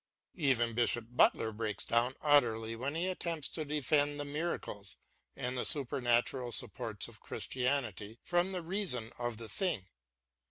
[0.39, 4.97] Even Bishop Butler breaks down utterly when he attempts to defend the miracles
[5.35, 9.85] and the super natural supports of Christianity from the reason of the thing.